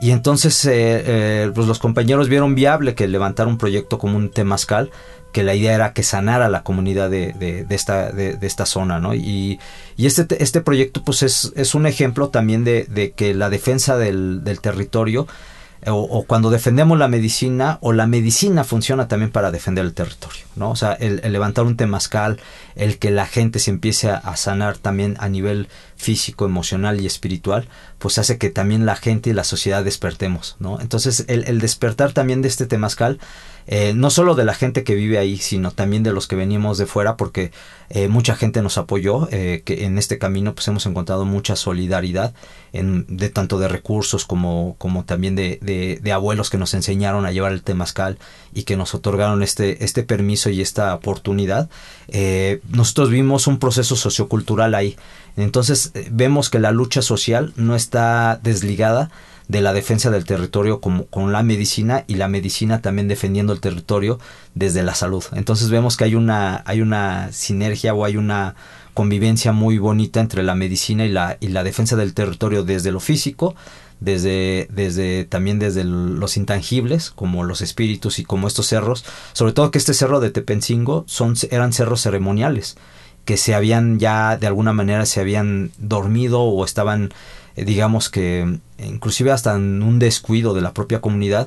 Y 0.00 0.12
entonces 0.12 0.64
eh, 0.64 0.72
eh, 0.72 1.52
pues 1.54 1.66
los 1.66 1.78
compañeros 1.78 2.28
vieron 2.28 2.54
viable 2.54 2.94
que 2.94 3.06
levantar 3.06 3.46
un 3.46 3.58
proyecto 3.58 3.98
como 3.98 4.16
un 4.16 4.30
Temazcal, 4.30 4.90
que 5.32 5.42
la 5.42 5.54
idea 5.54 5.74
era 5.74 5.92
que 5.92 6.02
sanara 6.02 6.48
la 6.48 6.62
comunidad 6.62 7.10
de, 7.10 7.32
de, 7.32 7.66
esta, 7.74 8.10
de, 8.10 8.38
esta 8.40 8.66
zona, 8.66 8.98
¿no? 8.98 9.14
Y, 9.14 9.60
y, 9.96 10.06
este, 10.06 10.42
este 10.42 10.60
proyecto 10.60 11.04
pues 11.04 11.22
es, 11.22 11.52
es 11.54 11.74
un 11.74 11.86
ejemplo 11.86 12.30
también 12.30 12.64
de, 12.64 13.12
que 13.14 13.34
la 13.34 13.50
defensa 13.50 13.96
del, 13.96 14.42
del 14.42 14.60
territorio 14.60 15.26
o, 15.86 16.24
cuando 16.26 16.50
defendemos 16.50 16.98
la 16.98 17.08
medicina 17.08 17.78
o 17.80 17.92
la 17.92 18.06
medicina 18.06 18.64
funciona 18.64 19.08
también 19.08 19.30
para 19.30 19.50
defender 19.50 19.84
el 19.84 19.94
territorio, 19.94 20.42
¿no? 20.54 20.70
O 20.70 20.76
sea, 20.76 20.92
el, 20.92 21.20
levantar 21.32 21.64
un 21.64 21.76
temazcal, 21.76 22.38
el 22.74 22.98
que 22.98 23.10
la 23.10 23.26
gente 23.26 23.58
se 23.58 23.70
empiece 23.70 24.10
a, 24.10 24.36
sanar 24.36 24.76
también 24.76 25.16
a 25.20 25.28
nivel 25.28 25.68
físico, 26.00 26.46
emocional 26.46 27.00
y 27.00 27.06
espiritual, 27.06 27.68
pues 27.98 28.16
hace 28.18 28.38
que 28.38 28.48
también 28.48 28.86
la 28.86 28.96
gente 28.96 29.30
y 29.30 29.32
la 29.34 29.44
sociedad 29.44 29.84
despertemos, 29.84 30.56
¿no? 30.58 30.80
Entonces, 30.80 31.26
el, 31.28 31.60
despertar 31.60 32.12
también 32.12 32.40
de 32.40 32.48
este 32.48 32.66
temazcal 32.66 33.18
eh, 33.66 33.92
no 33.94 34.10
solo 34.10 34.34
de 34.34 34.44
la 34.44 34.54
gente 34.54 34.82
que 34.82 34.96
vive 34.96 35.18
ahí, 35.18 35.36
sino 35.36 35.70
también 35.70 36.02
de 36.02 36.12
los 36.12 36.26
que 36.26 36.34
venimos 36.34 36.76
de 36.76 36.86
fuera, 36.86 37.16
porque 37.16 37.52
eh, 37.88 38.08
mucha 38.08 38.34
gente 38.34 38.62
nos 38.62 38.78
apoyó, 38.78 39.28
eh, 39.30 39.62
que 39.64 39.84
en 39.84 39.96
este 39.96 40.18
camino 40.18 40.54
pues 40.54 40.66
hemos 40.66 40.86
encontrado 40.86 41.24
mucha 41.24 41.54
solidaridad, 41.54 42.34
en, 42.72 43.04
de 43.08 43.28
tanto 43.28 43.60
de 43.60 43.68
recursos 43.68 44.24
como, 44.24 44.74
como 44.78 45.04
también 45.04 45.36
de, 45.36 45.58
de, 46.02 46.12
abuelos 46.12 46.50
que 46.50 46.58
nos 46.58 46.74
enseñaron 46.74 47.26
a 47.26 47.32
llevar 47.32 47.52
el 47.52 47.62
temazcal 47.62 48.18
y 48.52 48.64
que 48.64 48.76
nos 48.76 48.94
otorgaron 48.94 49.42
este, 49.42 49.84
este 49.84 50.02
permiso 50.02 50.50
y 50.50 50.60
esta 50.60 50.92
oportunidad. 50.92 51.70
nosotros 52.68 53.10
vimos 53.10 53.46
un 53.46 53.60
proceso 53.60 53.94
sociocultural 53.94 54.74
ahí. 54.74 54.96
Entonces 55.36 55.92
vemos 56.10 56.50
que 56.50 56.58
la 56.58 56.72
lucha 56.72 57.02
social 57.02 57.52
no 57.56 57.74
está 57.74 58.38
desligada 58.42 59.10
de 59.50 59.60
la 59.60 59.72
defensa 59.72 60.10
del 60.10 60.24
territorio 60.24 60.80
como, 60.80 61.06
con 61.06 61.32
la 61.32 61.42
medicina 61.42 62.04
y 62.06 62.14
la 62.14 62.28
medicina 62.28 62.82
también 62.82 63.08
defendiendo 63.08 63.52
el 63.52 63.60
territorio 63.60 64.20
desde 64.54 64.84
la 64.84 64.94
salud. 64.94 65.24
Entonces 65.32 65.70
vemos 65.70 65.96
que 65.96 66.04
hay 66.04 66.14
una, 66.14 66.62
hay 66.66 66.82
una 66.82 67.32
sinergia 67.32 67.92
o 67.92 68.04
hay 68.04 68.16
una 68.16 68.54
convivencia 68.94 69.50
muy 69.50 69.78
bonita 69.78 70.20
entre 70.20 70.44
la 70.44 70.54
medicina 70.54 71.04
y 71.04 71.08
la, 71.08 71.36
y 71.40 71.48
la 71.48 71.64
defensa 71.64 71.96
del 71.96 72.14
territorio 72.14 72.62
desde 72.62 72.92
lo 72.92 73.00
físico, 73.00 73.56
desde, 73.98 74.68
desde 74.70 75.24
también 75.24 75.58
desde 75.58 75.82
los 75.82 76.36
intangibles, 76.36 77.10
como 77.10 77.42
los 77.42 77.60
espíritus 77.60 78.20
y 78.20 78.24
como 78.24 78.46
estos 78.46 78.68
cerros, 78.68 79.04
sobre 79.32 79.52
todo 79.52 79.72
que 79.72 79.78
este 79.78 79.94
cerro 79.94 80.20
de 80.20 80.30
Tepencingo 80.30 81.04
son, 81.08 81.34
eran 81.50 81.72
cerros 81.72 82.02
ceremoniales, 82.02 82.76
que 83.30 83.36
se 83.36 83.54
habían 83.54 84.00
ya 84.00 84.36
de 84.36 84.48
alguna 84.48 84.72
manera 84.72 85.06
se 85.06 85.20
habían 85.20 85.70
dormido 85.78 86.40
o 86.40 86.64
estaban, 86.64 87.12
eh, 87.54 87.64
digamos 87.64 88.10
que 88.10 88.58
inclusive 88.84 89.30
hasta 89.30 89.54
en 89.54 89.84
un 89.84 90.00
descuido 90.00 90.52
de 90.52 90.62
la 90.62 90.74
propia 90.74 91.00
comunidad, 91.00 91.46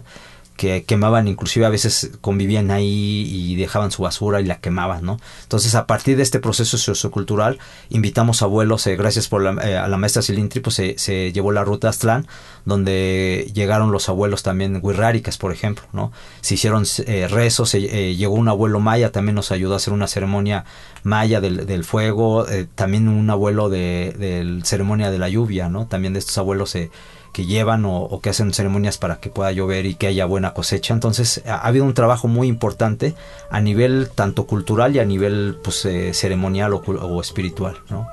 que 0.56 0.84
quemaban, 0.84 1.28
inclusive 1.28 1.66
a 1.66 1.70
veces 1.70 2.12
convivían 2.22 2.70
ahí 2.70 3.28
y 3.28 3.56
dejaban 3.56 3.92
su 3.92 4.04
basura 4.04 4.40
y 4.40 4.46
la 4.46 4.60
quemaban, 4.60 5.04
¿no? 5.04 5.20
Entonces, 5.42 5.74
a 5.76 5.88
partir 5.88 6.16
de 6.16 6.24
este 6.24 6.40
proceso 6.40 6.78
sociocultural, 6.78 7.58
invitamos 7.90 8.42
abuelos, 8.42 8.86
eh, 8.88 8.96
gracias 8.96 9.28
por 9.28 9.42
la, 9.42 9.62
eh, 9.64 9.78
a 9.78 9.88
la 9.88 9.98
maestra 9.98 10.22
Silintri, 10.22 10.62
pues 10.62 10.76
se, 10.76 11.32
llevó 11.32 11.52
la 11.52 11.64
ruta 11.64 11.90
Aztlán, 11.90 12.28
donde 12.66 13.52
llegaron 13.54 13.92
los 13.92 14.10
abuelos 14.10 14.44
también 14.44 14.80
huirráricas, 14.82 15.38
por 15.38 15.52
ejemplo, 15.52 15.86
¿no? 15.92 16.12
Se 16.42 16.54
hicieron 16.54 16.86
eh, 17.08 17.28
rezos, 17.30 17.74
llegó 17.74 18.36
un 18.36 18.48
abuelo 18.48 18.80
maya, 18.80 19.12
también 19.12 19.36
nos 19.36 19.52
ayudó 19.52 19.74
a 19.74 19.78
hacer 19.78 19.94
una 19.94 20.08
ceremonia 20.08 20.66
maya 21.04 21.42
del, 21.42 21.66
del 21.66 21.84
fuego, 21.84 22.46
también 22.76 23.08
un 23.08 23.30
abuelo 23.30 23.70
de, 23.70 24.16
de 24.18 24.62
ceremonia 24.64 25.12
de 25.12 25.18
la 25.18 25.30
lluvia, 25.30 25.68
¿no? 25.68 25.88
También 25.88 26.14
de 26.14 26.20
estos 26.20 26.38
abuelos 26.38 26.70
se 26.70 26.92
que 27.34 27.46
llevan 27.46 27.84
o, 27.86 28.20
que 28.22 28.30
hacen 28.30 28.54
ceremonias 28.54 28.98
para 28.98 29.18
que 29.18 29.30
pueda 29.30 29.52
llover 29.52 29.86
y 29.86 29.96
que 29.96 30.08
haya 30.08 30.26
buena 30.26 30.54
cosecha. 30.54 30.94
Entonces 30.94 31.42
ha, 31.48 31.68
habido 31.68 31.84
un 31.84 31.96
trabajo 31.96 32.28
muy 32.28 32.48
importante 32.48 33.16
a 33.50 33.60
nivel 33.60 34.10
tanto 34.14 34.46
cultural 34.46 34.96
y 34.96 35.00
a 35.00 35.06
nivel 35.06 35.58
pues, 35.62 35.84
eh, 35.86 36.14
ceremonial 36.14 36.74
o, 36.74 37.22
espiritual. 37.22 37.76
¿no? 37.90 38.08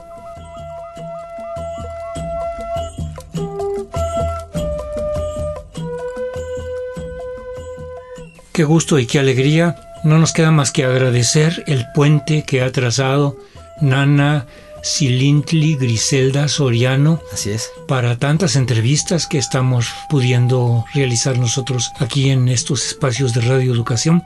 Qué 8.53 8.65
gusto 8.65 8.99
y 8.99 9.07
qué 9.07 9.19
alegría. 9.19 9.77
No 10.03 10.19
nos 10.19 10.33
queda 10.33 10.51
más 10.51 10.73
que 10.73 10.85
agradecer 10.85 11.63
el 11.67 11.87
puente 11.95 12.43
que 12.43 12.63
ha 12.63 12.73
trazado 12.73 13.37
Nana 13.83 14.47
Silintli 14.83 15.77
Griselda 15.77 16.49
Soriano. 16.49 17.21
Así 17.33 17.51
es. 17.51 17.71
Para 17.87 18.19
tantas 18.19 18.57
entrevistas 18.57 19.27
que 19.27 19.39
estamos 19.39 19.89
pudiendo 20.09 20.85
realizar 20.95 21.39
nosotros 21.39 21.91
aquí 21.99 22.31
en 22.31 22.49
estos 22.49 22.87
espacios 22.87 23.35
de 23.35 23.43
Radio 23.43 23.73
Educación. 23.73 24.23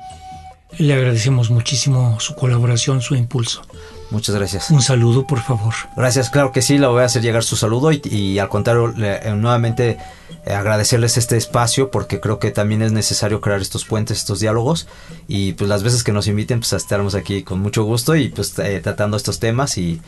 Le 0.78 0.94
agradecemos 0.94 1.50
muchísimo 1.50 2.18
su 2.18 2.34
colaboración, 2.34 3.00
su 3.00 3.14
impulso. 3.14 3.62
Muchas 4.11 4.34
gracias. 4.34 4.70
Un 4.70 4.82
saludo, 4.82 5.26
por 5.26 5.40
favor. 5.40 5.75
Gracias, 5.96 6.30
claro 6.30 6.52
que 6.52 6.62
sí, 6.62 6.78
le 6.78 6.87
voy 6.87 7.02
a 7.02 7.06
hacer 7.06 7.23
llegar 7.23 7.42
su 7.42 7.56
saludo 7.56 7.90
y, 7.92 8.38
al 8.38 8.49
contrario, 8.49 8.92
eh, 8.96 9.32
nuevamente 9.37 9.99
eh, 10.46 10.52
agradecerles 10.52 11.16
este 11.16 11.37
espacio 11.37 11.90
porque 11.90 12.20
creo 12.20 12.38
que 12.38 12.50
también 12.50 12.82
es 12.82 12.92
necesario 12.92 13.40
crear 13.40 13.61
estos 13.61 13.84
puentes, 13.84 14.18
estos 14.18 14.40
diálogos 14.40 14.87
y 15.26 15.54
pues 15.54 15.68
las 15.68 15.82
veces 15.82 16.04
que 16.04 16.12
nos 16.12 16.26
inviten 16.26 16.61
pues 16.61 16.73
estaremos 16.75 17.14
aquí 17.14 17.42
con 17.42 17.61
mucho 17.61 17.84
gusto 17.84 18.14
y 18.14 18.28
pues 18.28 18.58
eh, 18.58 18.80
tratando 18.82 19.16
estos 19.16 19.40
temas 19.40 19.78
y 19.78 20.00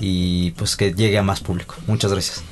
y 0.00 0.50
pues 0.52 0.76
que 0.76 0.92
llegue 0.92 1.18
a 1.18 1.22
más 1.22 1.40
público. 1.40 1.74
Muchas 1.86 2.12
gracias. 2.12 2.44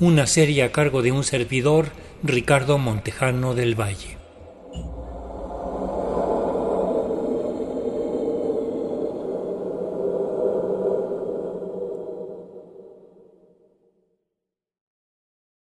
una 0.00 0.26
serie 0.26 0.62
a 0.62 0.72
cargo 0.72 1.02
de 1.02 1.12
un 1.12 1.24
servidor, 1.24 1.90
Ricardo 2.22 2.78
Montejano 2.78 3.54
del 3.54 3.78
Valle. 3.78 4.17